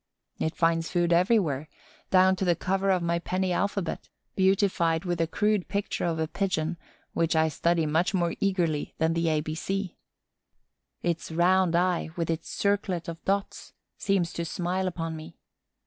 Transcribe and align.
It 0.39 0.55
finds 0.57 0.89
food 0.89 1.13
everywhere, 1.13 1.69
down 2.09 2.35
to 2.37 2.43
the 2.43 2.55
cover 2.55 2.89
of 2.89 3.03
my 3.03 3.19
penny 3.19 3.51
alphabet, 3.53 4.09
beautified 4.35 5.05
with 5.05 5.21
a 5.21 5.27
crude 5.27 5.67
picture 5.67 6.05
of 6.07 6.17
a 6.17 6.27
Pigeon 6.27 6.79
which 7.13 7.35
I 7.35 7.49
study 7.49 7.85
much 7.85 8.11
more 8.11 8.33
eagerly 8.39 8.95
than 8.97 9.13
the 9.13 9.29
A 9.29 9.41
B 9.41 9.53
C. 9.53 9.99
Its 11.03 11.31
round 11.31 11.75
eye, 11.75 12.09
with 12.15 12.31
its 12.31 12.49
circlet 12.49 13.07
of 13.07 13.23
dots, 13.25 13.73
seems 13.95 14.33
to 14.33 14.43
smile 14.43 14.87
upon 14.87 15.15
me. 15.15 15.37